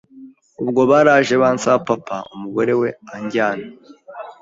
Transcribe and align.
Ubwo 0.63 0.81
baraje 0.91 1.35
bansaba 1.41 1.77
papa, 1.87 2.17
umugore 2.35 2.73
we 2.81 2.89
anjyana 3.13 3.65